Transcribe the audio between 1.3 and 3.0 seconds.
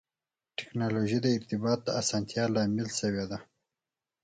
ارتباط د اسانتیا لامل